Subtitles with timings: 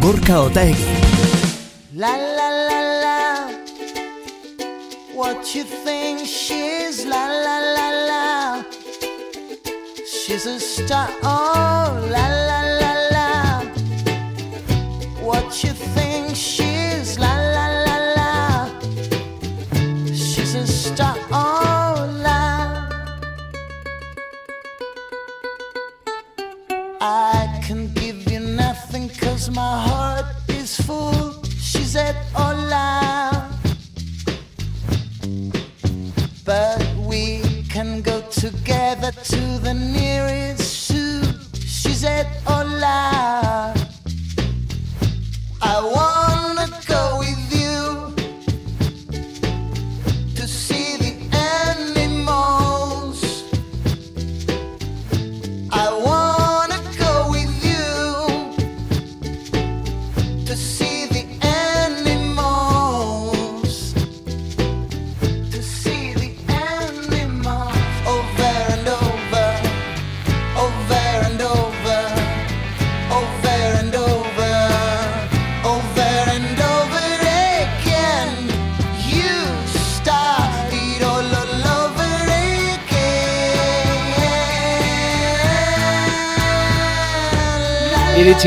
[0.00, 0.84] Gorka otaegi.
[1.94, 3.48] La la la la.
[5.14, 8.64] What you think she's la la la la.
[10.04, 11.08] She's a star.
[11.22, 12.47] Oh la la
[29.58, 33.50] my heart is full She said hola.
[36.50, 37.24] But we
[37.74, 41.22] can go together to the nearest zoo
[41.80, 43.74] She said hola.
[45.72, 46.17] I wanna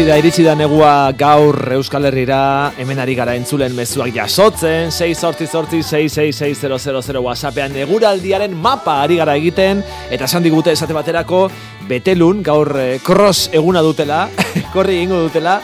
[0.01, 5.13] Iritsi da, iritsi da negua gaur Euskal Herrira, hemen ari gara entzulen mezuak jasotzen, 6
[5.13, 11.43] sortzi sortzi 6666000 whatsappean neguraldiaren mapa ari gara egiten, eta esan digute esate baterako,
[11.85, 14.23] betelun gaur eh, cross eguna dutela,
[14.73, 15.59] korri egingo dutela,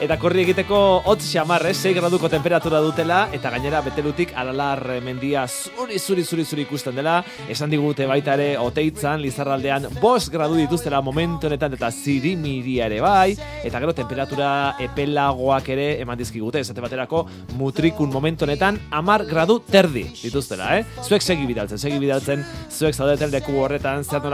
[0.00, 0.76] Eta korri egiteko
[1.12, 1.74] hotz xamar, eh?
[1.76, 6.96] 6 graduko temperatura dutela, eta gainera betelutik alalar eh, mendia zuri, zuri, zuri, zuri ikusten
[6.96, 7.18] dela.
[7.52, 13.34] Esan digute baita ere, oteitzan, lizarraldean, bos gradu dituztela momentu honetan, eta zirimiria ere bai,
[13.60, 14.48] eta gero temperatura
[14.86, 17.26] epelagoak ere eman dizkigute, esate baterako,
[17.60, 20.88] mutrikun momentu honetan, amar gradu terdi dituztela, eh?
[21.04, 24.24] Zuek segi bidaltzen, segi bidaltzen, zuek zaudeten leku horretan, zer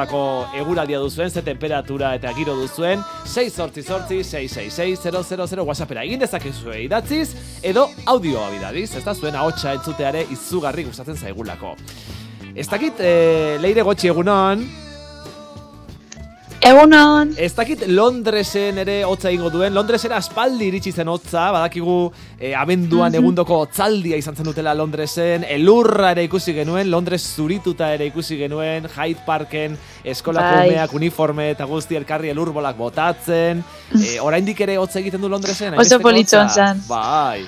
[0.54, 6.74] eguraldia duzuen, ze temperatura eta giro duzuen, 6 sortzi sortzi, 666 000 whatsappera egin dezakezu
[6.82, 7.30] idatziz,
[7.62, 9.14] edo audioa bidaliz, ez da?
[9.14, 11.76] Zuen ahotsa entzuteare izugarri gustatzen zaigulako.
[12.56, 14.64] Ez dakit, e, leire gotxi egunon,
[16.66, 21.94] Egunon, ez dakit Londresen ere hotza egingo duen, Londresera aspaldi iritsi zen hotza, badakigu
[22.40, 28.10] e, abenduan egundoko hotzaldia izan zen dutela Londresen, elurra ere ikusi genuen, Londres zurituta ere
[28.10, 30.66] ikusi genuen, Hyde Parken, eskolako Bai.
[30.72, 33.62] umeak uniforme eta guzti elkarri elurbolak botatzen,
[33.94, 35.78] e, oraindik ere hotza egiten du Londresen?
[35.78, 36.82] Oso politxon zen.
[36.90, 37.46] Bai.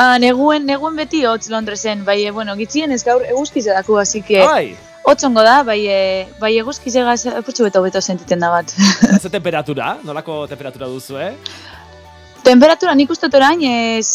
[0.00, 3.26] ah, neguen, neguen beti hotz Londresen, bai, eh, bueno, gitzien ez gaur
[4.00, 8.50] así que Bai, hotzongo da, bai, eh, bai eguzkize gaz, putxu beto beto sentiten da
[8.50, 8.70] bat.
[9.22, 9.96] ze temperatura?
[10.04, 11.34] Nolako temperatura duzu, eh?
[12.40, 14.06] Temperatura nik uste orain ez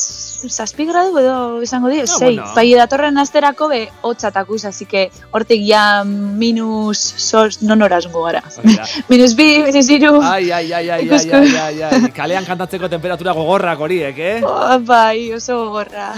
[0.49, 2.31] zazpi gradu edo izango di, Ah, sei.
[2.39, 2.47] bueno.
[2.55, 8.41] Bai, datorren asterako be hotzatakuz, así que hortik ja minus sos, non horazungo gara.
[9.09, 10.15] Minus bi, minus iru.
[10.23, 14.41] Ai, ai, ai, ai, ai, ai, ai, ai, kalean kantatzeko temperatura gogorrak horiek, eh?
[14.43, 16.15] Oh, bai, oso gogorra.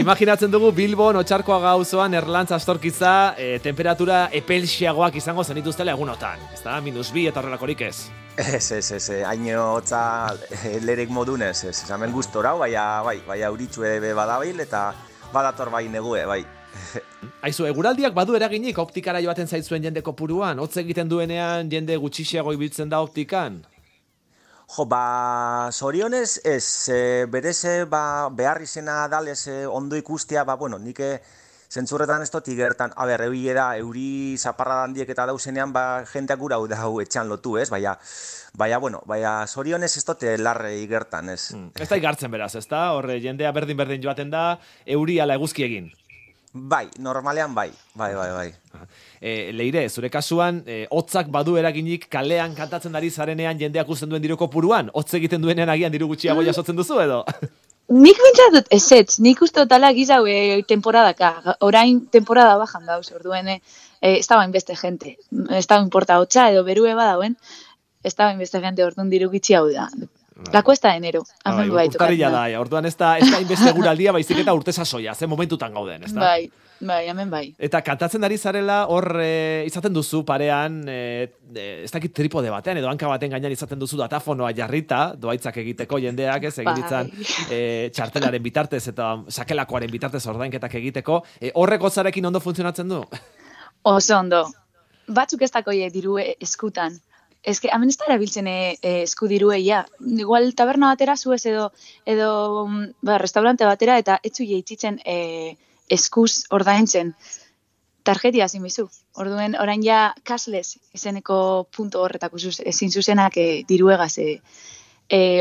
[0.00, 6.40] Imaginatzen dugu Bilbon, Otxarkoa gauzoan, Erlantz astorkiza, e, temperatura epelxiagoak izango zenituztela egunotan.
[6.54, 7.96] Ez da, minus bi eta horrelakorik ez.
[8.40, 10.00] Ez, ez, ez, eh, haino hotza
[10.56, 14.86] eh, lerek modunez, ez, ez, hemen gustora, baina, bai, bai, auritxu ere badabil, eta
[15.34, 16.40] badator bai negue, bai.
[17.44, 22.88] Aizu, eguraldiak badu eraginik optikara joaten zaitzuen jende kopuruan, hotz egiten duenean jende gutxixiago ibiltzen
[22.88, 23.60] da optikan.
[24.70, 30.54] Jo, ba, zorionez, ez, e, berez, eh, ba, behar izena dalez eh, ondo ikustia, ba,
[30.54, 31.00] bueno, nik
[31.70, 36.38] zentzurretan ez dut igertan, a ber, euri da, euri zaparra handiek eta dauzenean, ba, jenteak
[36.38, 37.96] gura hau da etxan lotu, ez, baina,
[38.54, 41.50] baina, bueno, baina zorionez ez dut larre igertan, ez.
[41.74, 42.92] Ez da igartzen beraz, ez da?
[42.94, 45.90] Horre, jendea berdin-berdin joaten da, euri ala eguzki egin.
[46.52, 48.80] Bai, normalean bai, bai, bai, bai.
[49.20, 54.22] E, leire, zure kasuan, e, hotzak badu eraginik kalean kantatzen ari zarenean jendeak usten duen
[54.22, 57.22] diru kopuruan, hotz egiten duenean agian diru gutxiago jasotzen duzu edo?
[58.04, 63.48] Nik bintzat dut ezetz, nik uste dutala gizau e, temporadaka, orain temporada bajan dauz, orduen
[63.54, 63.60] e,
[64.00, 65.16] ez da bain beste gente,
[65.54, 67.34] ez da importa hotza edo berue badauen,
[68.02, 69.68] ez da bain beste gente orduan diru gitxi hau
[70.44, 70.52] da.
[70.52, 74.12] La cuesta de enero, hemen bai urtarrila da, orduan ez da, ez da inbeste guraldia,
[74.12, 76.20] baizik eta urte sasoia, ze momentutan gauden, ez da?
[76.20, 76.50] Bai,
[76.80, 77.42] bai, hemen bai.
[77.58, 82.88] Eta kantatzen ari zarela hor e, izaten duzu parean, e, ez dakit tripode batean, edo
[82.90, 86.78] hanka baten gainean izaten duzu datafonoa jarrita, doaitzak egiteko jendeak, ez egin Bai.
[86.80, 87.12] ditzan
[87.50, 87.60] e,
[87.94, 91.22] txartelaren bitartez eta sakelakoaren bitartez ordainketak egiteko.
[91.40, 93.04] E, horrek hotzarekin ondo funtzionatzen du?
[93.82, 94.44] Oso ondo.
[95.10, 97.00] Batzuk ez dakoie diru eskutan.
[97.42, 99.84] Que, hemen ez da erabiltzen e, e, eskudirue, ja.
[100.00, 101.70] Igual taberna batera zuez edo,
[102.04, 105.56] edo mm, ba, restaurante batera, eta etzu jeitzitzen e,
[105.88, 107.14] eskuz ordaintzen
[108.04, 108.86] tarjetia ezin bizu.
[109.20, 112.40] Orduen, orain ja cashless izeneko punto horretako
[112.72, 114.40] ezin zuzenak e, diruegaz e,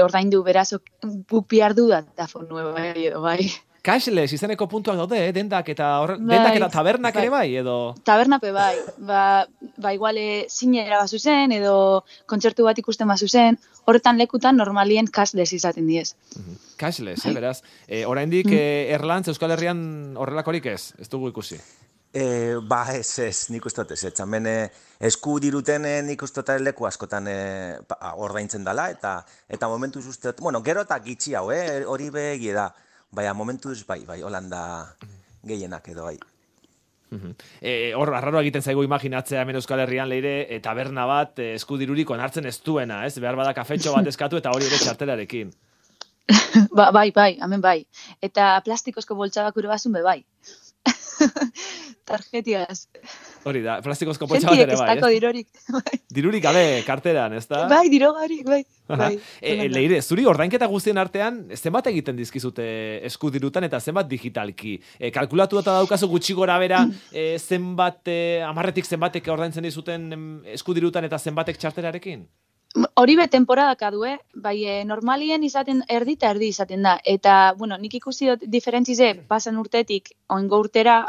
[0.03, 0.91] ordaindu beraz ok-
[1.29, 3.43] guk bihar du da dafonu bai, edo bai.
[3.89, 5.31] Cashless izeneko puntuak daude, eh?
[5.33, 7.23] dendak eta hor, Bai, dendak eta tabernak bai.
[7.25, 7.75] ere bai, edo...
[8.05, 8.75] Tabernape bai,
[9.09, 9.23] ba,
[9.77, 13.57] ba igual e, zinera bazu zen, edo kontzertu bat ikusten bazu zen,
[13.89, 16.13] horretan lekutan normalien cashless izaten diez.
[16.77, 17.31] Cashless, Bai.
[17.31, 17.57] eh, beraz.
[17.87, 18.53] E, oraindik Mm.
[18.53, 21.57] eh, Erlantz Euskal Herrian horrelakorik ez, ez dugu ikusi.
[22.13, 24.69] E, ba, ez, ez, nik uste dut ez, ez, hemen eh,
[25.09, 27.35] esku diruten eh, nik uste dut leku askotan e,
[28.17, 32.49] ordaintzen dela, eta eta momentuz uste dut, bueno, gero eta gitxi hau, eh, hori begi
[32.55, 32.71] da,
[33.11, 34.61] baina momentuz bai, bai, holanda
[35.43, 36.17] gehienak edo bai.
[37.09, 42.11] E, hor, arraro egiten zaigu imaginatzea hemen Euskal Herrian leire e, taberna bat e, eskudirurik
[42.13, 43.15] onartzen ez duena, ez?
[43.17, 45.55] Behar bada kafetxo bat eskatu eta hori ere txartelarekin.
[46.77, 47.79] Ba, bai, bai, hemen bai.
[48.21, 50.19] Eta plastikozko boltsabak ure bazun be bai.
[52.09, 52.87] Tarjetiaz.
[53.47, 55.11] Hori da, plastikozko potxa bat ere bai, ez?
[55.15, 55.47] dirorik.
[55.75, 57.65] Bai, Dirurik gabe karteran, ez da?
[57.73, 58.61] bai dirogarik, bai.
[58.89, 59.11] bai.
[59.39, 62.65] E, e, leire, zuri ordainketa guztien artean, zenbat egiten dizkizute
[63.09, 64.77] eskudirutan eta zenbat digitalki?
[64.97, 66.83] E, kalkulatu eta daukazu gutxi gora bera,
[67.13, 70.11] e, zenbat, e, amarretik zenbatek ordaintzen dizuten
[70.57, 72.25] eskudirutan eta zenbatek txarterarekin?
[72.75, 74.19] Hori be temporadaka du, eh?
[74.35, 76.99] bai e, normalien izaten erdi eta erdi izaten da.
[77.03, 80.99] Eta, bueno, nik ikusi dut diferentzize pasan urtetik oingo urtera,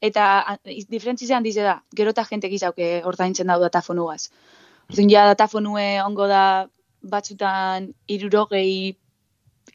[0.00, 1.76] eta a- iz- diferentzize handize da.
[1.94, 4.30] Gero eta jente gizauke ordaintzen dau datafonugaz.
[4.90, 6.68] Orduan ja datafonue ongo da
[7.02, 8.96] batzutan irurogei,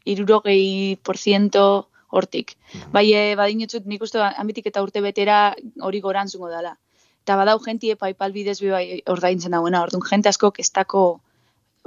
[0.05, 2.57] irurogei por ciento hortik.
[2.91, 6.75] Bai, e, badinotzut nik uste amitik eta urte betera hori gorantzungo dela.
[7.27, 11.01] Eta badau jentie PayPal bidez bai ordaintzen dauena, orduan jente askok ez dako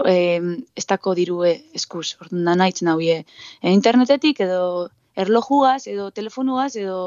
[0.04, 3.22] em, ez dako dirue eskuz, orduan da nahitzen hau e,
[3.64, 6.98] internetetik edo erlojugaz, edo telefonuaz, edo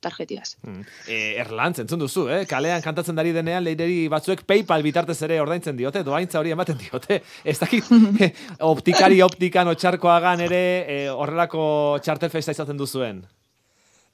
[0.00, 0.54] tarjetiaz.
[0.64, 0.86] Hmm.
[1.04, 2.40] E, Erlantz, entzun duzu, eh?
[2.48, 7.20] Kalean kantatzen dari denean leireri batzuek PayPal bitartez ere ordaintzen diote, doaintza hori ematen diote.
[7.52, 7.92] Ez dakit,
[8.24, 8.32] eh,
[8.72, 11.62] optikari optikan otxarkoagan ere eh, horrelako
[12.00, 13.20] txartel festa izaten duzuen.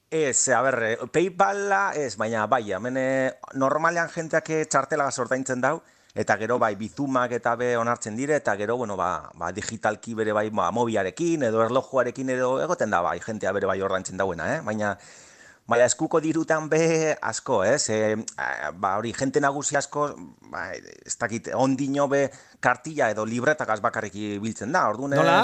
[0.09, 5.61] Ez, a ber, eh, Paypala ez, baina bai, hemen eh, normalean jenteak eh, txartelagaz ordaintzen
[5.61, 5.75] dau,
[6.17, 10.33] eta gero bai bizumak eta be onartzen dire, eta gero, bueno, ba, ba digitalki bere
[10.33, 14.61] bai ba, mobiarekin edo erlojuarekin edo egoten da bai, jentea bere bai ordaintzen dauena, eh?
[14.65, 14.95] Baina,
[15.69, 17.91] Baina eskuko dirutan be asko, ez?
[17.93, 18.15] E,
[18.81, 20.07] ba, hori, jente nagusi asko,
[20.49, 22.23] ba, ez dakit, ondino be
[22.59, 25.13] kartilla edo libretakaz bakarrik biltzen da, orduan...
[25.13, 25.37] eh, Nola?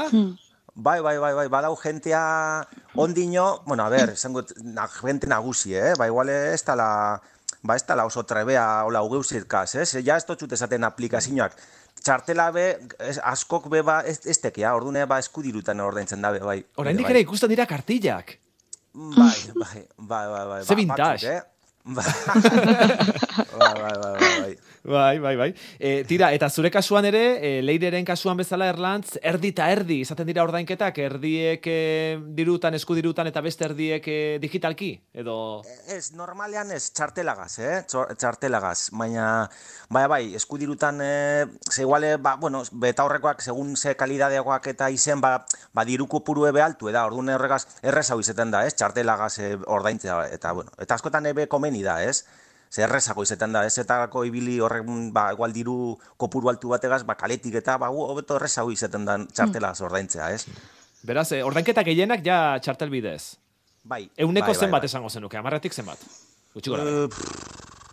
[0.75, 5.93] Bai, bai, bai, bai, badau jentea ondino, bueno, a ber, esango, na, gente nagusi, eh?
[5.97, 7.21] Ba, igual ez tala,
[7.63, 9.93] ba, ez tala oso trebea, hola, ugeu zirkaz, ez?
[10.03, 11.55] Ja ez totxut esaten aplikazioak.
[12.03, 12.65] Txartela be,
[12.99, 16.59] ez, askok be, ba, ez, ez tekea, ordune, ba, eskudirutan ordaintzen da, be, bai.
[16.75, 17.15] Oraindik bai.
[17.15, 18.35] ere ikusten dira kartillak.
[18.91, 20.63] Bai, bai, bai, bai, bai.
[20.65, 21.07] Ze ba, vintage.
[21.15, 21.43] batzuk, eh?
[21.85, 24.55] Bai, bai, bai, bai, bai.
[24.85, 25.47] Bai, bai, bai.
[25.79, 30.27] E, tira, eta zure kasuan ere, e, leireren kasuan bezala Erlantz, erdi eta erdi izaten
[30.29, 31.79] dira ordainketak, erdiek e,
[32.37, 35.63] dirutan, eskudirutan eta beste erdiek e, digitalki, edo...
[35.89, 37.81] Ez, normalean ez, txartelagaz, eh?
[37.89, 39.25] Txartelagaz, baina,
[39.89, 45.17] bai, bai, eskudirutan, eh, ze iguale, ba, bueno, beta horrekoak, segun ze kalidadeagoak eta izen,
[45.17, 45.39] ba,
[45.73, 49.55] ba diruko puru ebe altu, eda, orduan horregaz, errez hau izaten da, ez, txartelagaz eh,
[49.65, 52.19] ordaintzea, eta, bueno, eta askotan ebe komeni da, ez?
[52.69, 57.15] Ze errezago izaten da, ez etako ibili horrek, ba, igual diru kopuru altu bategaz, ba,
[57.15, 60.45] kaletik eta, ba, hobeto errezago izaten da txartelagaz ordaintzea, ez?
[61.05, 63.37] Beraz, e, ordainketa gehienak ja txartel bidez.
[63.85, 64.09] Bai.
[64.17, 64.89] Euneko bai, bai, zenbat bai.
[64.89, 66.01] esango zenuke, amarretik zenbat?
[66.55, 66.83] Gutxi gora.
[66.83, 67.07] Eh,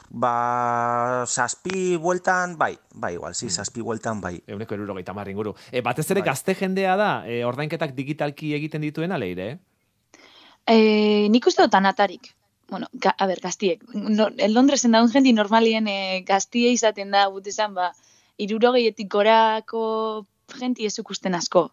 [0.08, 4.38] ba, zazpi bueltan, bai, bai, igual, sí, zazpi bueltan, bai.
[4.46, 5.54] Euneko erurogeita hamar inguru.
[5.70, 6.30] E, batez ere Bai.
[6.30, 9.58] gazte jendea da, e, ordainketak digitalki egiten dituena leire, eh?
[10.66, 12.32] E, nik uste dut anatarik.
[12.68, 13.82] Bueno, ga, a ber, gaztiek.
[13.92, 17.92] No, en Londresen daun jendi normalien e, gaztie izaten da, gut esan, ba,
[18.40, 19.84] irurogeietik gorako
[20.58, 21.70] jenti ez ikusten asko.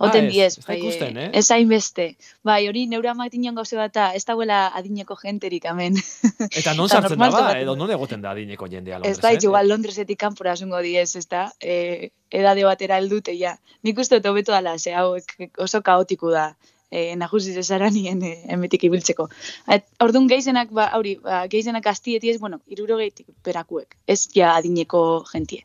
[0.00, 1.28] Oten Ah, ez, diez, ez da ikusten, eh?
[1.36, 2.06] Ez hainbeste.
[2.42, 5.98] Bai, hori neura amak dinon gauze bat da, ez dagoela adineko jenterik, amen.
[6.58, 9.44] Eta non sartzen da ba, edo non egoten da adineko jendea Ez Londres, da, eh?
[9.44, 13.58] igual Londresetik kanpora zungo diez, ez da, e, edade batera heldute ja.
[13.86, 15.18] Nik uste dut hobeto dala, ze hau
[15.58, 16.54] oso kaotiku da,
[16.90, 19.28] e, najusiz ezara nien e, emetik ibiltzeko.
[19.70, 25.64] Et, orduan geizenak, ba, hori, ba, geizenak aztietiez, bueno, irurogeitik berakuek, ez ja adineko jentie.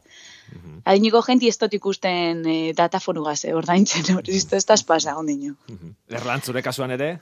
[0.54, 0.82] Mhm.
[0.86, 5.56] Adineko jentie ez dut ikusten e, datafonugaz, e, ordaintzen, hori, ez da espasa, ondino.
[5.68, 5.96] Mhm.
[6.22, 7.16] Erlantz, zure kasuan ere?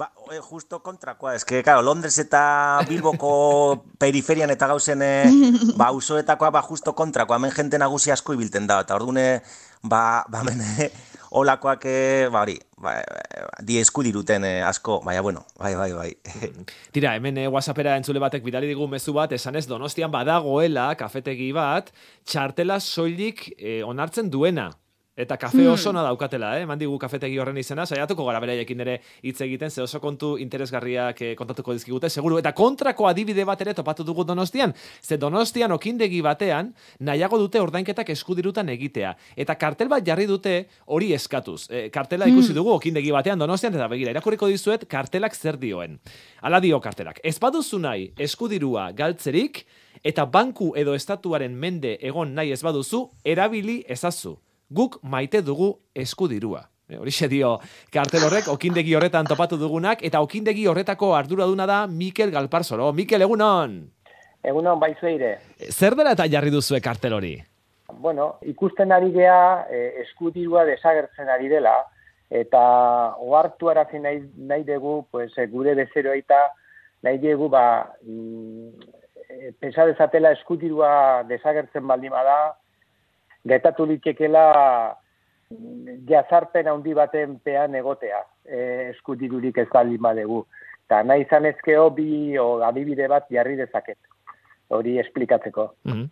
[0.00, 3.32] Ba, e, justo kontrakoa, eske, claro, Londres eta Bilboko
[4.00, 5.28] periferian eta gauzen, e,
[5.76, 9.42] ba, usoetakoa, ba, justo kontrakoa, hemen jente nagusi asko ibilten da, eta ordune,
[9.82, 10.88] ba, ba, hemen, e,
[11.30, 16.10] olakoak, e, ba, hori, ba, e, di eskudiruten e, asko, baina, bueno, bai, bai, bai.
[16.94, 21.92] Tira, hemen e, WhatsAppera entzule batek bidali digu mezu bat, esanez donostian badagoela kafetegi bat,
[22.26, 24.70] txartela soilik e, onartzen duena.
[25.20, 26.64] Eta kafe oso na daukatela, eh?
[26.66, 31.34] Mandigu kafetegi horren izena, saiatuko gara beraiekin ere hitz egiten, ze oso kontu interesgarriak eh,
[31.36, 32.38] kontatuko dizkigute, seguru.
[32.40, 34.72] Eta kontrako adibide bat ere topatu dugu donostian,
[35.02, 39.12] ze donostian okindegi batean, nahiago dute ordainketak eskudirutan egitea.
[39.36, 41.66] Eta kartel bat jarri dute hori eskatuz.
[41.68, 46.00] E, kartela ikusi dugu okindegi batean donostian, eta begira, irakurriko dizuet kartelak zer dioen.
[46.40, 47.20] Hala dio kartelak.
[47.22, 49.66] Ez baduzu nahi eskudirua galtzerik,
[50.02, 54.38] eta banku edo estatuaren mende egon nahi ez baduzu, erabili ezazu
[54.70, 56.64] guk maite dugu eskudirua.
[56.88, 57.56] E, Horixe dio
[57.92, 62.92] kartel horrek, okindegi horretan topatu dugunak, eta okindegi horretako arduraduna da Mikel Galparzoro.
[62.92, 63.80] Mikel, egunon!
[64.42, 65.36] Egunon, bai zueire.
[65.58, 67.36] E, Zer dela eta jarri duzue kartel hori?
[68.00, 71.74] Bueno, ikusten ari gea eh, eskudirua desagertzen ari dela,
[72.30, 72.62] eta
[73.18, 76.38] ohartu arazi nahi, nahi dugu, pues, eh, gure bezero eta
[77.02, 78.68] nahi dugu, ba, mm,
[79.28, 82.54] eh, pesa dezatela eskudirua desagertzen baldin bada,
[83.48, 84.44] getatu litekela
[85.50, 90.44] mm, jazarpen handi baten pean egotea, e, eskudirurik ez baldin badegu.
[90.86, 93.98] Eta nahi izan ezkeo bi o, adibide bat jarri dezaket,
[94.68, 95.74] hori esplikatzeko.
[95.84, 96.08] Mhm.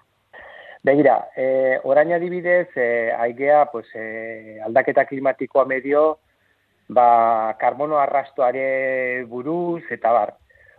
[0.86, 6.20] Begira, e, orain adibidez, e, aigea pues, e, aldaketa klimatikoa medio,
[6.88, 10.34] ba, karbono arrastoare buruz, eta bar.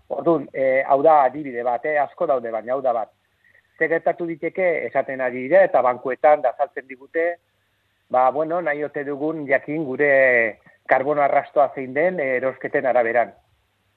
[0.09, 1.99] Orduan, e, hau da adibide bat, eh?
[2.01, 3.11] asko daude, baina hau da bat.
[3.79, 7.37] Ze gertatu diteke, esaten ari dira, eta bankuetan da saltzen digute,
[8.11, 10.09] ba, bueno, nahi ote dugun jakin gure
[10.89, 13.31] karbono arrastoa zein den erosketen araberan.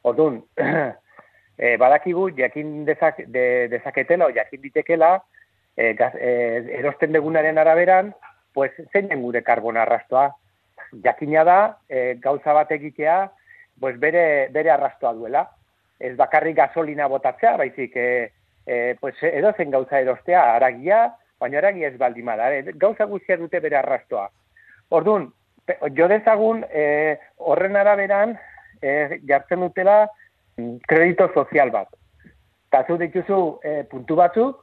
[0.06, 0.42] Orduan,
[1.58, 5.16] e, badakigu jakin dezak, de, dezaketela o jakin ditekela,
[5.76, 6.30] e, gaz, e,
[6.78, 8.12] erosten degunaren araberan,
[8.54, 10.28] pues zeinen gure karbono arrastoa.
[11.02, 11.58] Jakina da,
[11.88, 13.16] e, gauza bat egitea,
[13.80, 15.48] pues bere, bere arrastoa duela.
[15.98, 18.30] Ez bakarrik gasolina botatzea, baizik, e,
[18.66, 22.50] e, pues edo zen gauza erostea, aragia, baina aragia ez baldin bada.
[22.54, 24.28] E, gauza guztia dute bere arrastoa.
[24.90, 25.30] Orduan,
[25.96, 28.36] jo dezagun e, horren araberan
[28.80, 30.06] e, jartzen dutela
[30.56, 31.88] mm, kredito sozial bat.
[32.72, 34.62] Eta zu dituzu e, puntu batzuk,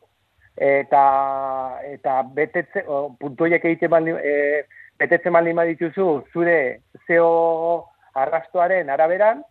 [0.60, 4.64] eta eta betetze o, horiek egiten baldin e,
[5.00, 9.44] betetzen baldin badituzu zure zeo arrastoaren araberan,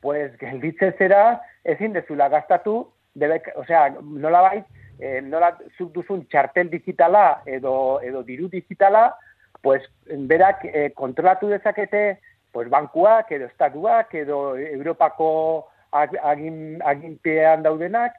[0.00, 4.64] pues gelditzen zera ezin dezula gastatu, debek, osea, nolabait,
[4.98, 9.14] e, nola zuk duzun txartel digitala edo edo diru digitala,
[9.62, 12.18] pues berak e, kontrolatu dezakete
[12.52, 18.14] pues bankuak edo estatuak edo Europako ag- agin, aginpean daudenak,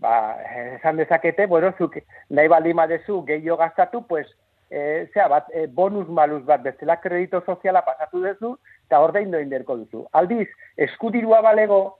[0.00, 0.36] ba,
[0.76, 1.98] esan dezakete, bueno, zuk
[2.30, 4.26] nahi baldin badezu gehiago gastatu, pues,
[4.70, 8.54] e, zera bat, e, bonus malus bat bezala kredito soziala pasatu duzu,
[8.88, 10.06] eta ordein doin derko duzu.
[10.12, 11.98] Aldiz, eskudirua balego,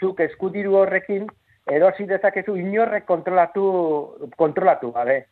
[0.00, 1.26] zuk eskudiru horrekin,
[1.70, 3.64] erosi dezakezu inorrek kontrolatu,
[4.36, 5.24] kontrolatu gabe.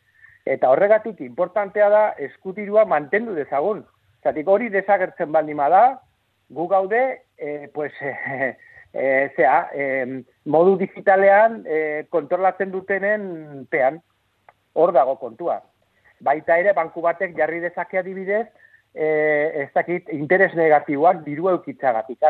[0.49, 3.83] Eta horregatik importantea da eskudirua mantendu dezagun.
[4.23, 5.99] Zatik hori desagertzen baldin bada,
[6.49, 7.01] gu gaude,
[7.37, 8.55] e, pues, e,
[8.93, 13.99] e, zea, e, modu digitalean e, kontrolatzen dutenen pean,
[14.73, 15.59] hor dago kontua.
[16.25, 18.47] Baita ere, banku batek jarri dezake adibidez,
[18.93, 19.07] e,
[19.65, 22.25] ez dakit, interes negatiboak diru eukitzagatik.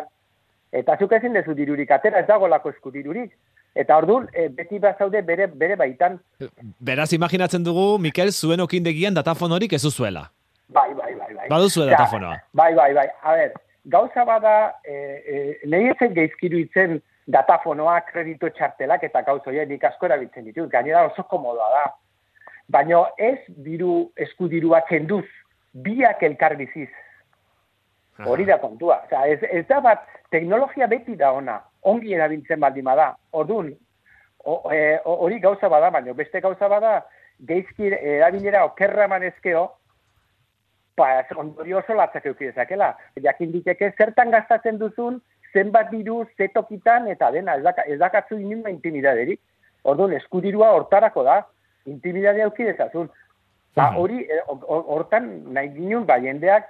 [0.72, 3.32] Eta zuk ezin dezu dirurik atera, ez dago lako eskudirurik.
[3.76, 6.18] Eta orduan, e, beti bazaude bere, bere baitan,
[6.80, 10.30] Beraz, imaginatzen dugu, Mikel, zuen okindegian datafonorik ez duzuela.
[10.70, 11.34] bai, bai, bai.
[11.34, 11.48] bai.
[11.50, 12.38] Baduzue Osea, datafonoa.
[12.54, 13.08] Bai, bai, bai.
[13.24, 13.54] A ber,
[13.86, 19.84] gauza bada, e, e, nahi ezen geizkiru itzen datafonoa, kredito txartelak eta gauza horiek nik
[19.84, 20.70] asko erabiltzen ditut.
[20.72, 21.84] Gainera oso komodoa da.
[22.70, 25.26] Baina ez diru eskudirua kenduz,
[25.74, 26.90] biak elkar biziz.
[28.26, 29.02] Hori da kontua.
[29.08, 33.16] Osea, ez, ez da bat, teknologia beti da ona, ongi erabiltzen baldin bada.
[33.32, 33.74] Orduan,
[34.72, 37.06] e, hori gauza bada, baina beste gauza bada,
[37.40, 39.66] geizki erabilera okerra manezkeo,
[40.98, 42.96] ba, ondorio oso latzak euki dezakela.
[43.24, 45.22] Jakin diteke zertan gastatzen duzun,
[45.54, 49.40] zenbat diru, ze tokitan, eta dena, ez, daka, ez dakatzu inunba intimidaderik.
[49.84, 51.46] Orduan, eskudirua hortarako da,
[51.88, 53.08] intimidadea euki dezazun.
[53.76, 56.68] Ba, hori, ho- ho- hortan, nahi ginen, ba, jendeak,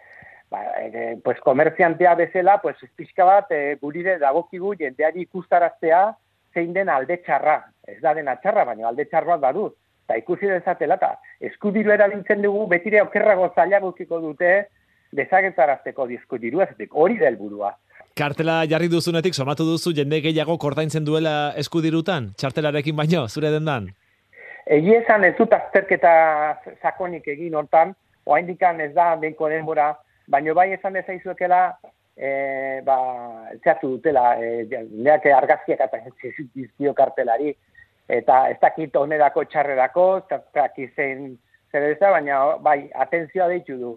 [0.49, 6.15] ba, e, pues, komerziantea bezala, pues, pixka bat, e, gurire dagokigu jendeari ikustaraztea
[6.53, 7.61] zein den alde txarra.
[7.87, 9.69] Ez da dena txarra, baina alde txarra bat badu.
[10.07, 11.19] Eta ikusi dezatela, eta
[11.51, 14.65] eskudiru erabiltzen dugu, betire okerrago zaila gukiko dute,
[15.13, 17.75] desagetzarazteko diskudiru, ez hori da helburua.
[18.17, 23.91] Kartela jarri duzunetik, somatu duzu jende gehiago kordaintzen duela eskudirutan, txartelarekin baino, zure dendan?
[24.69, 26.11] Egi esan ez dut azterketa
[26.81, 27.93] sakonik egin hortan,
[28.25, 29.93] oaindikan ez da benko denbora,
[30.29, 31.61] baino bai esan ezaizuekela,
[32.15, 32.97] e, ba,
[33.63, 36.01] zeatu dutela, e, neak argazkiak eta
[36.55, 37.55] dizkio kartelari,
[38.09, 41.33] eta ez dakit onerako txarrerako, ez dakit zein
[41.71, 43.95] zer ez da, baina bai, atentzioa deitu du.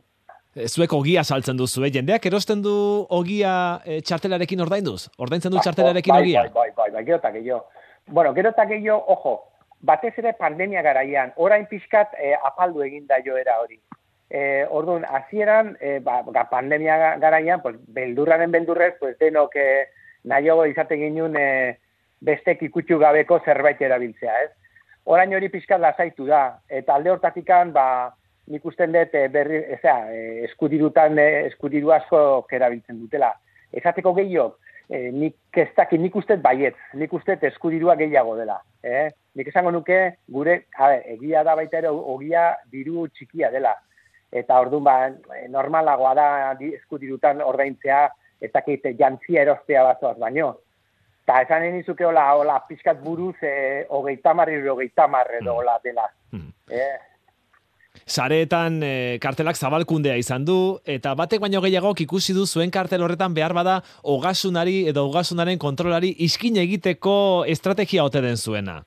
[0.53, 1.93] E, Zuek ogia saltzen duzu, eh?
[1.95, 2.75] jendeak erosten du
[3.21, 5.07] ogia e, txartelarekin ordainduz?
[5.17, 6.43] Ordaintzen du Ba, txartelarekin bai, ogia?
[6.43, 7.65] Bai, bai, bai, bai, gero eta gehiago.
[8.13, 9.35] Bueno, gero eta gehiago, ojo,
[9.81, 13.81] batez ere pandemia garaian, orain pixkat e, apaldu egin da joera hori.
[14.33, 19.67] E, orduan, hasieran e, ba, pandemia ga- garaian, pues, beldurraren beldurrez, pues, denok e,
[20.25, 21.77] nahiago izate ginen e,
[22.25, 24.51] bestek ikutsu gabeko zerbait erabiltzea, ez?
[25.05, 27.85] Orain hori pixkat lasaitu da, eta alde hortatikan, ba,
[28.49, 33.35] nik usten dut e, berri, ezea, e, eskudirutan e, eskudiru asko erabiltzen dutela.
[33.73, 34.57] Esateko gehiago,
[34.89, 38.63] e, nik ez dakit, nik uste dut baietz, nik uste dut eskudirua gehiago dela.
[38.83, 39.11] Eh?
[39.37, 43.77] Nik esango nuke, gure, a ber, egia da baita ere, ogia diru txikia dela.
[44.33, 44.97] Eta orduan ba,
[45.37, 46.27] e, normalagoa da
[46.59, 48.07] di- eskudirutan ordaintzea,
[48.41, 50.55] ez dakit jantzia erostea bazoaz baino.
[51.23, 56.09] Eta esan nizuke hola, hola, pixkat buruz, e, hogeita marri, hogeita marre edo hola dela.
[56.33, 56.51] Hmm.
[56.71, 56.97] Eh?
[58.07, 63.35] Sareetan e, kartelak zabalkundea izan du, eta batek baino gehiago ikusi du zuen kartel horretan
[63.35, 68.81] behar bada ogasunari edo ogasunaren kontrolari iskin egiteko estrategia ote den zuena.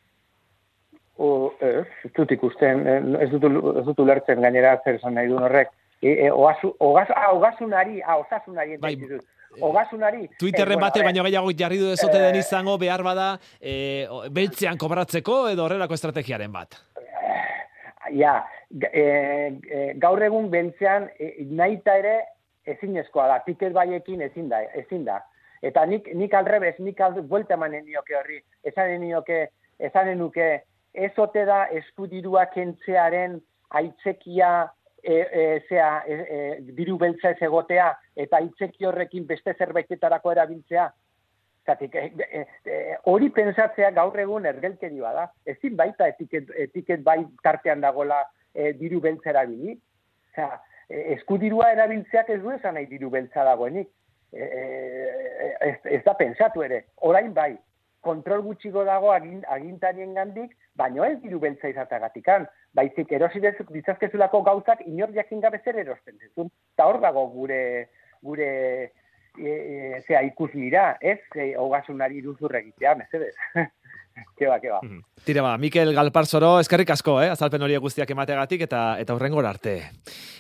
[1.18, 3.46] O, ez, ez dut ikusten, eh, ez dut,
[3.80, 5.70] ez dut ulertzen gainera zer esan nahi duen horrek.
[6.02, 9.24] E, e, ogasu, ogas, ah, ogasunari, ah, osasunari Bai, dut.
[9.64, 10.26] Ogasunari.
[10.38, 12.40] Twitterren eh, bueno, bate baino gehiago jarri du ezote den Eh.
[12.44, 16.76] izango behar bada e, beltzean kobratzeko edo horrelako estrategiaren bat.
[18.12, 18.92] Ja, ga-
[20.04, 22.18] gaur egun beltzean e, naita ere
[22.68, 25.22] ezinezkoa da, tiket baiekin ezin da, ezin da.
[25.66, 29.48] Eta nik, nik alrebez, nik alde, buelta emanen nioke horri, esanen nioke,
[29.80, 30.50] esanen nuke,
[30.96, 33.40] ez ote da eskudirua kentzearen
[33.76, 34.52] aitzekia
[35.04, 40.88] e, e, zea, e, e, diru beltza ez egotea, eta aitzeki horrekin beste zerbaitetarako erabiltzea.
[41.66, 42.80] Zatik, e, e, e,
[43.10, 45.28] hori pensatzea gaur egun ergelkerioa da.
[45.54, 48.22] Ezin baita etiket, etiket bai tartean dagola
[48.54, 49.78] e, diru beltza erabili.
[50.32, 53.90] Osea, e, eskudirua erabiltzeak ez du esan nahi diru beltza dagoenik.
[54.34, 56.84] E, e, ez, ez da pensatu ere.
[57.10, 57.54] Orain bai,
[58.06, 62.46] kontrol gutxiko dago agin, agintarien gandik, baino ez diru beltza izatagatikan.
[62.78, 66.52] Baizik erosi dezuk ditzazkezulako gauzak inor jakin gabe zer erosten dezun.
[66.76, 67.62] Eta hor dago gure
[68.26, 68.50] gure
[69.38, 71.20] e, e, zea ikusmira, ez?
[71.36, 72.54] E, ogasunari iruzur
[73.02, 73.36] mesedez.
[74.38, 74.80] keba, keba.
[75.26, 77.32] Tira ba, Mikel Galparzoro, eskerrik asko, eh?
[77.34, 79.74] azalpen horiek guztiak emateagatik eta eta hurrengora arte.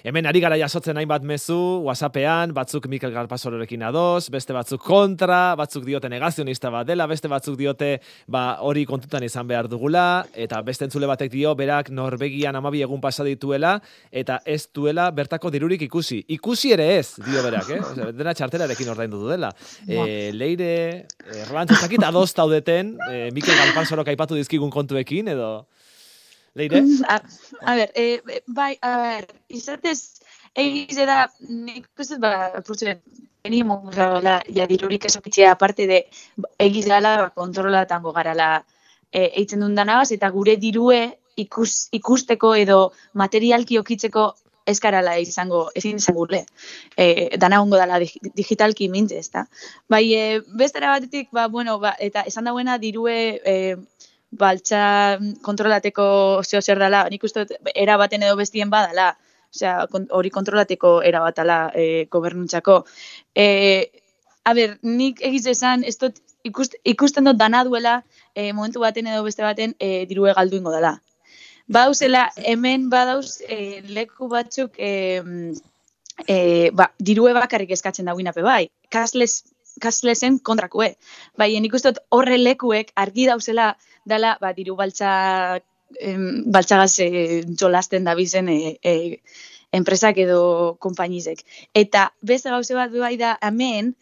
[0.05, 1.57] Hemen ari gara jasotzen hainbat mezu,
[1.87, 7.57] WhatsAppean, batzuk Mikel Galparzororekin ados, beste batzuk kontra, batzuk diote negazionista bat dela, beste batzuk
[7.57, 7.95] diote
[8.29, 13.01] ba, hori kontutan izan behar dugula, eta beste entzule batek dio, berak Norvegian amabi egun
[13.01, 13.79] pasa dituela,
[14.11, 16.21] eta ez duela bertako dirurik ikusi.
[16.37, 17.81] Ikusi ere ez, dio berak, eh?
[17.81, 19.49] Osea, dena txartelarekin ordaindu du dela.
[19.87, 20.71] E, leire,
[21.41, 25.49] erlantz ez dakit ados taudeten, e, Mikel Galparzorok aipatu dizkigun kontuekin, edo...
[26.55, 26.79] Leire?
[27.11, 27.17] A,
[27.67, 30.21] a ber, e, bai, a ber, izatez,
[30.55, 32.93] egize da, nik uste, ba, apurtzu,
[33.43, 35.99] venimos la, ja dirurik esokitzea, aparte de,
[36.63, 38.49] egiz gala, ba, kontrolatango garala,
[39.11, 41.01] e, eitzen duen danagaz, eta gure dirue
[41.35, 42.79] ikus, ikusteko edo
[43.19, 44.29] materialki okitzeko
[44.65, 46.45] ez garala izango, ezin izango gure.
[46.97, 49.45] E, dana ongo dala dig- digitalki mintze, ez da.
[49.89, 53.75] Bai, e, bestera batetik, ba, bueno, ba, eta esan dauena dirue, e,
[54.35, 56.07] baltza kontrolateko
[56.43, 59.13] zeo zer dala, nik uste era baten edo bestien badala,
[59.53, 62.81] osea, hori kontrolateko era batala e, gobernuntzako.
[63.35, 63.47] E,
[64.43, 67.99] a ber, nik egiz esan, ez dut ikust, ikusten dut dana duela
[68.33, 70.99] e, momentu baten edo beste baten e, dirue galdu ingo dela.
[71.67, 75.21] Bauzela, hemen badauz e, leku batzuk e,
[76.27, 78.67] e, ba, dirue bakarrik eskatzen dauinape bai.
[78.93, 79.43] Kasles,
[79.81, 80.93] kaslesen kontrakue.
[81.37, 83.73] Bai, nik uste horre lekuek argi dauzela
[84.05, 85.59] dala ba, diru baltza
[85.99, 87.09] em, baltzagaz e,
[87.57, 89.21] jolasten dabizen e, e,
[89.73, 91.41] enpresak edo konpainizek.
[91.73, 93.95] Eta beste gauze bat bai da hemen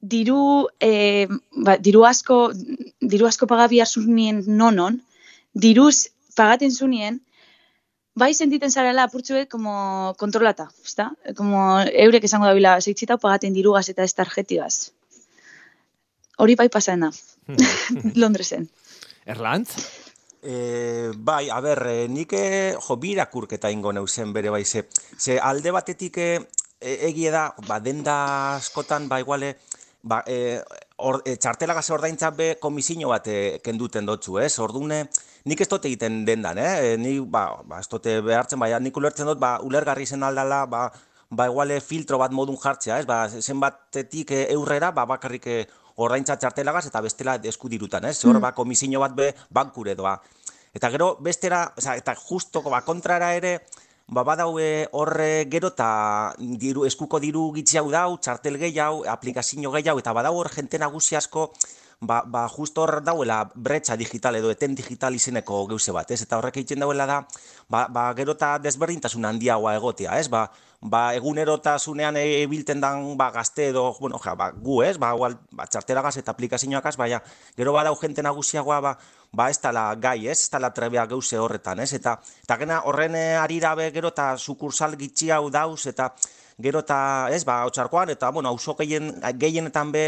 [0.00, 1.26] diru, e,
[1.66, 2.52] ba, diru asko
[3.02, 5.00] diru asko pagabi zunien nonon,
[5.54, 7.20] diruz pagaten zunien,
[8.18, 11.10] bai sentiten zarela apurtzuet como kontrolata, ezta?
[11.36, 14.74] Como eurek esango dabila, zeitzita pagaten dirugaz eta ez tarjetigaz.
[16.38, 17.12] Hori bai pasaen da,
[18.22, 18.68] Londresen.
[19.26, 19.74] Erlantz?
[20.38, 22.44] E, bai, a ber, e, nik e,
[22.78, 24.84] jo, bi irakurketa ingo neuzen bere bai, ze,
[25.18, 26.28] ze alde batetik e,
[26.80, 28.18] egie da, ba, denda
[28.54, 29.56] askotan, ba, iguale,
[30.02, 30.62] ba, e,
[30.98, 34.52] or, e, txartelagaz ordaintza be komisio bat e, kenduten dotzu, ez?
[34.62, 35.04] Ordune,
[35.48, 36.72] nik ez dut egiten dendan, eh?
[36.92, 40.64] E, ni, ba, ba, ez dut behartzen, baina nik ulertzen dut, ba, ulergarri zen aldala,
[40.70, 40.88] ba,
[41.30, 43.06] ba, iguale filtro bat modun jartzea, ez?
[43.06, 45.58] Ba, zenbatetik e, eurrera, ba, bakarrik e,
[46.02, 48.18] ordaintza txartelagaz eta bestela eskudirutan, ez?
[48.24, 48.46] Hor, mm.
[48.48, 50.18] ba, komisio bat be, bankure doa.
[50.74, 53.60] Eta gero, bestera, oza, eta justo, ba, kontrara ere,
[54.08, 55.88] ba, badaue horre gero eta
[56.38, 61.16] diru, eskuko diru gitzi hau dau, txartel gehiago, aplikazio gehiago, eta badau hor jente nagusi
[61.16, 61.50] asko,
[62.00, 66.22] ba, ba justo hor dauela bretxa digital edo eten digital izeneko geuse bat, ez?
[66.24, 67.20] Eta horrek egiten dauela da,
[67.68, 70.28] ba, ba gero eta desberdintasun handiagoa egotea, ez?
[70.32, 70.46] Ba,
[70.80, 74.96] ba egunerotasunean ebilten dan ba, gazte edo, bueno, ja, ba, gu, ez?
[74.96, 77.20] Ba, ba, txartelagaz eta aplikazioakaz, baina
[77.58, 78.96] gero badau jente nagusiagoa, ba,
[79.32, 83.14] ba ez tala gai, ez, ez tala trebea geuse horretan, ez, eta, eta gena horren
[83.14, 86.12] eh, arira be gero eta sukursal gitxi hau dauz, eta
[86.58, 90.02] gero eta, ez, ba, otxarkoan, eta, bueno, auso gehien, gehienetan be,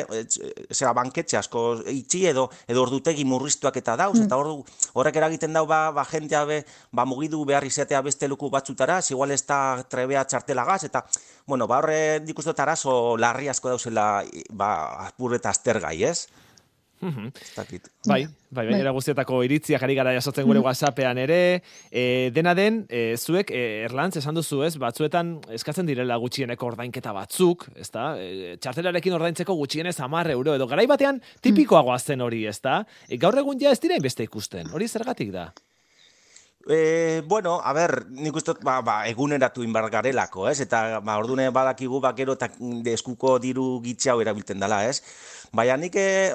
[0.74, 4.26] zera, banketxe asko itxi edo, edo ordutegi murriztuak eta dauz, mm.
[4.26, 4.56] eta ordu,
[4.98, 6.58] horrek eragiten dau, ba, ba jentea be,
[6.90, 11.04] ba, mugidu behar izatea beste luku batzutara, igual ez da trebea txartelagaz, eta,
[11.46, 14.72] bueno, ba, horre dikuztu arazo larri asko dauzela, ba,
[15.06, 16.26] apurreta aztergai, ez?
[17.00, 17.30] Mm
[18.06, 22.82] Bai, bai, bai, era guztietako iritziak ari gara jasotzen gure WhatsAppean ere, e, dena den,
[22.88, 28.12] e, zuek, e, Erlantz, esan duzu ez, batzuetan eskatzen direla gutxieneko ordainketa batzuk, ez da,
[28.20, 30.68] e, txartelarekin ordaintzeko gutxienez amar euro, edo.
[30.68, 34.72] Garai batean tipikoagoa zen hori, ez da, e, gaur egun ja ez dira beste ikusten,
[34.72, 35.50] hori zergatik da?
[36.68, 40.58] E, bueno, a ber, nik uste ba, ba, eguneratu inbargarelako, ez?
[40.60, 42.50] Eta ba, ordune badakigu bakero eta
[42.92, 45.00] eskuko diru gitxau erabiltzen dela, ez?
[45.52, 46.32] Baina nik e,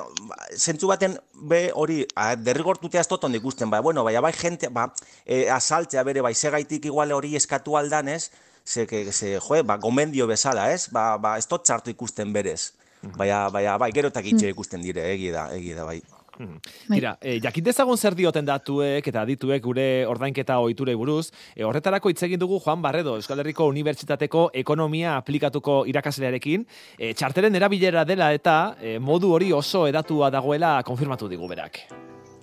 [0.57, 1.15] zentzu baten
[1.49, 2.01] be hori
[2.43, 4.89] derrigortutea ez toton ikusten, ba, bueno, baina bai jente, ba,
[5.23, 8.29] e, asaltzea bere, bai segaitik igual hori eskatu aldan ez,
[8.65, 12.73] ze, que, ze, joe, ba, gomendio bezala ez, ba, ba, ez tot txartu ikusten berez.
[13.15, 16.01] Baina, baina, bai, gero eta gitxe ikusten dire, egi da, egi da, bai.
[16.37, 16.59] Hmm.
[16.89, 22.11] Mira, e, jakin dezagun zer dioten datuek eta dituek gure ordainketa ohiture buruz, e, horretarako
[22.11, 26.65] hitz egin dugu Juan Barredo, Euskal Herriko Unibertsitateko ekonomia aplikatuko irakaslearekin,
[26.99, 31.85] e, txartelen erabilera dela eta e, modu hori oso edatua dagoela konfirmatu digu berak.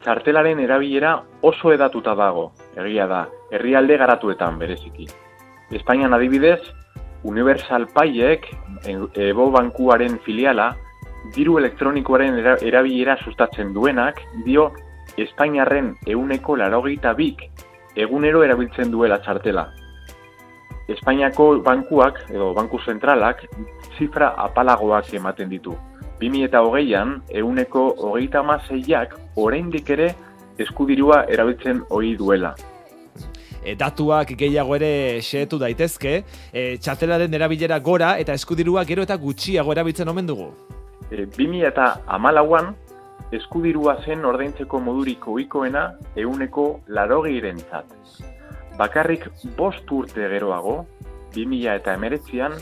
[0.03, 5.07] Txartelaren erabilera oso edatuta dago, egia da, herrialde garatuetan bereziki.
[5.71, 6.61] Espainian adibidez,
[7.23, 8.49] Universal Payek,
[9.15, 10.73] Ebo Bankuaren filiala,
[11.35, 14.71] diru elektronikoaren erabilera sustatzen duenak, dio
[15.21, 17.43] Espainiarren euneko larogeita bik
[17.97, 19.67] egunero erabiltzen duela txartela.
[20.89, 23.45] Espainiako bankuak, edo banku zentralak,
[23.99, 25.77] zifra apalagoak ematen ditu.
[26.23, 30.13] 2008an, euneko hogeita mazeiak, oraindik ere,
[30.59, 32.55] eskudirua erabiltzen ohi duela.
[33.63, 39.75] E, datuak gehiago ere xeetu daitezke, e, txartelaren erabilera gora eta eskudirua gero eta gutxiago
[39.77, 40.51] erabiltzen omen dugu
[41.13, 42.73] e, 2000 eta amalauan,
[43.33, 47.93] eskudirua zen ordaintzeko moduriko ikoena euneko larogeiren zat.
[48.79, 50.83] Bakarrik bost urte geroago,
[51.37, 52.57] 2000 eta emeretzian,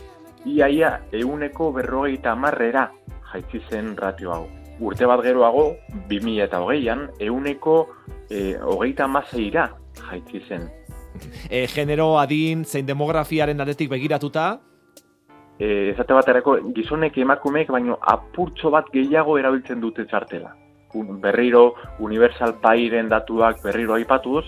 [0.46, 2.88] iaia euneko berrogeita marrera
[3.32, 4.44] jaitzi zen ratio hau.
[4.80, 5.74] Urte bat geroago,
[6.08, 7.76] 2000 eta hogeian, euneko
[8.30, 9.68] e, hogeita mazeira
[10.00, 10.68] jaitzi zen.
[11.50, 14.60] E, genero, adin, zein demografiaren adetik begiratuta,
[15.60, 20.54] e, ezate baterako gizonek emakumeek baino apurtxo bat gehiago erabiltzen dute txartela.
[21.22, 24.44] berriro Universal Pairen datuak berriro aipatuz,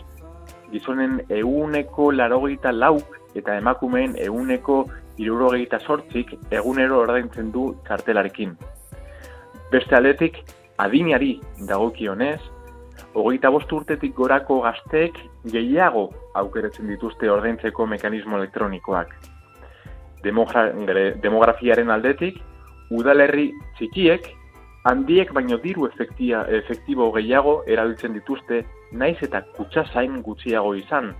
[0.73, 8.57] gizonen euneko larogeita lauk eta emakumeen euneko irurogeita sortzik egunero ordaintzen du txartelarekin.
[9.71, 10.41] Beste aldetik,
[10.79, 12.41] adinari dagokionez,
[13.15, 15.21] hogeita bost urtetik gorako gazteek
[15.53, 19.15] gehiago aukeretzen dituzte ordaintzeko mekanismo elektronikoak
[20.23, 22.39] demografiaren aldetik,
[22.91, 24.29] udalerri txikiek,
[24.85, 29.85] handiek baino diru efektia, efektibo gehiago erabiltzen dituzte, naiz eta kutsa
[30.23, 31.13] gutxiago izan.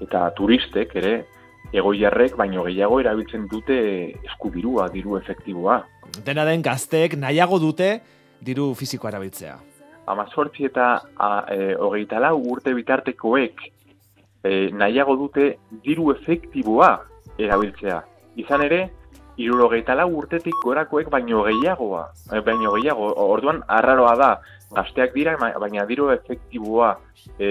[0.00, 1.24] Eta turistek ere,
[1.72, 3.78] egoiarrek baino gehiago erabiltzen dute
[4.24, 5.82] eskudirua, diru efektiboa.
[6.24, 8.00] Dena den gazteek nahiago dute
[8.40, 9.56] diru fizikoa erabiltzea.
[10.06, 11.00] Amazortzi eta
[11.50, 13.64] e, hogeita lau urte bitartekoek
[14.44, 16.92] e, nahiago dute diru efektiboa
[17.38, 18.02] erabiltzea.
[18.36, 18.80] Izan ere,
[19.36, 24.30] irurogeita lau urtetik gorakoek baino gehiagoa, eh, baino gehiago, orduan arraroa da,
[24.76, 26.96] gazteak dira, baina diru efektiboa,
[27.38, 27.48] e,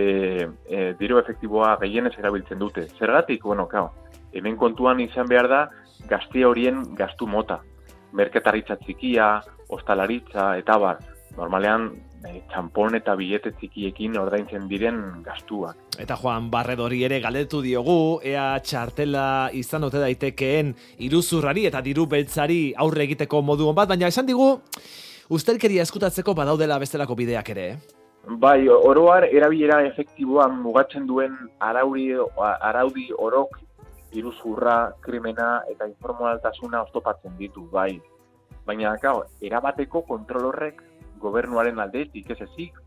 [0.67, 2.87] e, diru efektiboa gehienez erabiltzen dute.
[2.99, 3.91] Zergatik, bueno, kao,
[4.33, 5.61] hemen kontuan izan behar da,
[6.09, 7.61] gazte horien gaztu mota.
[8.13, 9.29] Merketaritza txikia,
[9.69, 10.99] ostalaritza, eta bar.
[11.37, 11.89] Normalean
[12.25, 15.77] e, txampon eta bilete txikiekin ordaintzen diren gastuak.
[16.01, 20.73] Eta Juan Barredori ere galdetu diogu, ea txartela izan ote daitekeen
[21.07, 24.55] iruzurrari eta diru beltzari aurre egiteko modu bat, baina esan digu,
[25.29, 28.01] ustelkeria eskutatzeko badaudela bestelako bideak ere, eh?
[28.25, 32.07] Bai, oroar erabilera efektiboan mugatzen duen araudi,
[32.41, 33.59] araudi orok
[34.17, 37.99] iruzurra, krimena eta informaltasuna oztopatzen ditu, bai.
[38.65, 40.81] Baina, gau, erabateko kontrol horrek
[41.19, 42.77] gobernuaren aldetik, ez ezik,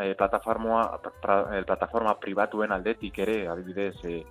[0.00, 4.24] e, plataforma, pra, e, plataforma pribatuen aldetik ere, adibidez, e,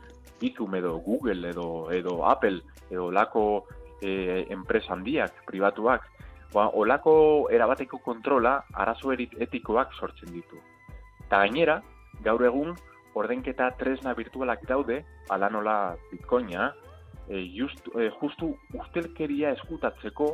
[0.44, 3.66] Izum edo Google edo, edo Apple edo lako
[4.02, 6.10] e, enpresa handiak, pribatuak,
[6.54, 10.60] ba, olako erabateko kontrola arazo etikoak sortzen ditu.
[11.30, 11.80] Ta gainera,
[12.26, 12.76] gaur egun,
[13.16, 16.74] ordenketa tresna virtualak daude, ala nola bitcoina,
[17.30, 20.34] e, just, e, justu ustelkeria eskutatzeko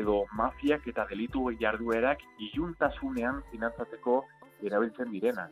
[0.00, 4.24] edo mafiak eta delitu jarduerak iuntasunean finantzatzeko
[4.62, 5.48] erabiltzen direna.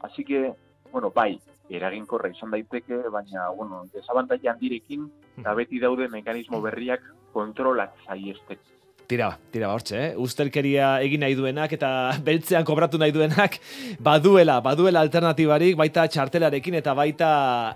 [0.00, 0.52] Así que,
[0.92, 5.06] bueno, bai, eraginkorra izan daiteke, baina, bueno, desabantaia handirekin,
[5.38, 8.79] eta beti daude mekanismo berriak kontrolak zaiesteko.
[9.10, 10.10] Tira, tira hortxe, eh?
[10.22, 11.88] Ustelkeria egin nahi duenak eta
[12.26, 13.56] beltzean kobratu nahi duenak
[13.98, 17.30] baduela, baduela alternatibarik baita txartelarekin eta baita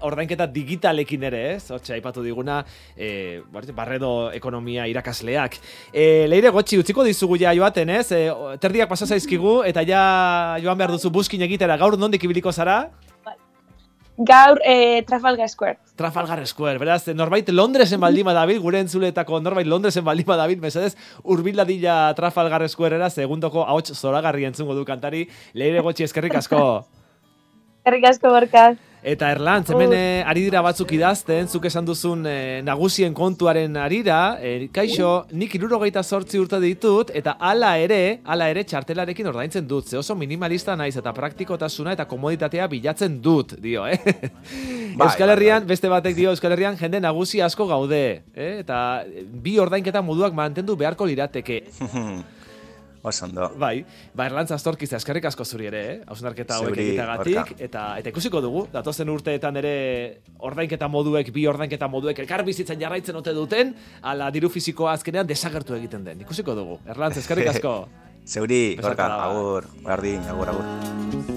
[0.06, 1.64] ordainketa digitalekin ere, ez?
[1.74, 2.60] Hortxe, aipatu diguna,
[2.94, 3.40] e,
[3.74, 5.58] barredo ekonomia irakasleak.
[5.90, 8.06] E, leire gotxi, utziko dizugu ja joaten, ez?
[8.14, 8.28] E,
[8.62, 10.04] terdiak pasazaizkigu eta ja
[10.62, 12.84] joan behar duzu buskin egitera, gaur nondik ibiliko zara?
[14.16, 15.78] Gaur eh, Trafalgar Square.
[15.96, 21.56] Trafalgar Square, beraz, norbait Londresen baldima David, gure entzuletako norbait Londresen baldima David, mesedez, urbil
[21.56, 26.84] dadila Trafalgar Square segundoko ahots zoragarri entzungo du kantari, leire gotxi eskerrik asko.
[27.84, 28.76] Eskerrik asko, Borkaz.
[29.04, 34.38] Eta Erlantz, hemen eh, ari dira batzuk idazten, zuk esan duzun e, nagusien kontuaren arira,
[34.40, 39.90] e, kaixo, nik irurogeita sortzi urte ditut, eta hala ere, hala ere txartelarekin ordaintzen dut,
[39.92, 44.00] ze oso minimalista naiz eta praktikotasuna eta komoditatea bilatzen dut, dio, eh?
[44.94, 45.74] Bai, Euskal bai, Herrian, bai.
[45.74, 48.00] beste batek dio, Euskal Herrian jende nagusi asko gaude,
[48.32, 48.50] eh?
[48.62, 48.78] eta
[49.26, 51.60] bi ordainketa moduak mantendu beharko lirateke.
[53.04, 53.50] Osondo.
[53.60, 53.84] Bai,
[54.16, 55.96] ba Erlantza Astorkiz eskerrik asko zuri ere, eh?
[56.08, 59.74] Ausnarketa hauek egitagatik eta eta ikusiko dugu datozen urteetan ere
[60.38, 65.76] ordainketa moduek, bi ordainketa moduek elkar bizitzen jarraitzen ote duten, ala diru fisikoa azkenean desagertu
[65.76, 66.24] egiten den.
[66.24, 66.80] Ikusiko dugu.
[66.88, 67.76] Erlantza eskerrik asko.
[68.32, 71.33] Zeuri, gorka, agur, berdin, agur, agur.